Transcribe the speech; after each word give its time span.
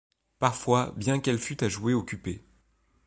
Parfois, 0.39 0.95
bien 0.97 1.19
qu'elle 1.19 1.37
fût 1.37 1.63
à 1.63 1.69
jouer 1.69 1.93
occupée 1.93 2.43